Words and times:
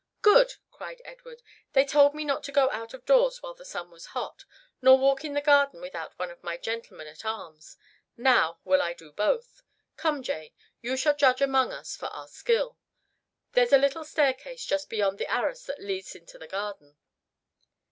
"Good!" 0.23 0.55
cried 0.71 0.99
Edward. 1.05 1.43
"They 1.73 1.85
told 1.85 2.15
me 2.15 2.25
not 2.25 2.41
to 2.45 2.51
go 2.51 2.71
out 2.71 2.95
of 2.95 3.05
doors 3.05 3.43
while 3.43 3.53
the 3.53 3.63
sun 3.63 3.91
was 3.91 4.07
hot, 4.17 4.45
nor 4.81 4.97
walk 4.97 5.23
in 5.23 5.33
the 5.33 5.41
garden 5.43 5.79
without 5.79 6.17
one 6.17 6.31
of 6.31 6.41
my 6.43 6.57
gentlemen 6.57 7.05
at 7.05 7.23
arms. 7.23 7.77
Now 8.17 8.57
will 8.63 8.81
I 8.81 8.93
do 8.93 9.11
both. 9.11 9.61
Come, 9.97 10.23
Jane, 10.23 10.55
you 10.81 10.97
shall 10.97 11.15
judge 11.15 11.39
among 11.43 11.71
us 11.71 11.95
for 11.95 12.07
our 12.07 12.27
skill. 12.27 12.79
There's 13.51 13.73
a 13.73 13.77
little 13.77 14.03
staircase 14.03 14.65
just 14.65 14.89
beyond 14.89 15.19
the 15.19 15.31
arras 15.31 15.67
that 15.67 15.79
leads 15.83 16.15
into 16.15 16.39
the 16.39 16.47
garden." 16.47 16.97